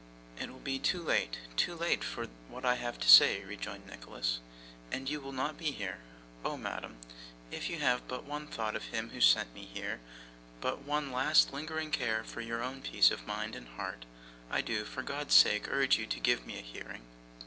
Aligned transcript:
'It 0.39 0.49
will 0.49 0.57
be 0.57 0.79
too 0.79 0.99
late 1.03 1.37
too 1.55 1.75
late 1.75 2.03
for 2.03 2.25
what 2.49 2.65
I 2.65 2.73
have 2.73 2.99
to 3.01 3.07
say,' 3.07 3.43
rejoined 3.45 3.85
Nicholas, 3.85 4.39
'and 4.91 5.07
you 5.07 5.21
will 5.21 5.31
not 5.31 5.59
be 5.59 5.69
here. 5.69 5.99
Oh, 6.43 6.57
madam, 6.57 6.97
if 7.51 7.69
you 7.69 7.77
have 7.77 8.07
but 8.07 8.23
one 8.23 8.47
thought 8.47 8.75
of 8.75 8.85
him 8.85 9.11
who 9.11 9.21
sent 9.21 9.53
me 9.53 9.63
here, 9.71 9.99
but 10.59 10.81
one 10.81 11.11
last 11.11 11.53
lingering 11.53 11.91
care 11.91 12.23
for 12.23 12.41
your 12.41 12.63
own 12.63 12.81
peace 12.81 13.11
of 13.11 13.27
mind 13.27 13.55
and 13.55 13.67
heart, 13.75 14.05
I 14.49 14.61
do 14.61 14.85
for 14.85 15.03
God's 15.03 15.35
sake 15.35 15.67
urge 15.69 15.99
you 15.99 16.07
to 16.07 16.19
give 16.19 16.47
me 16.47 16.57
a 16.57 16.63
hearing. 16.63 17.03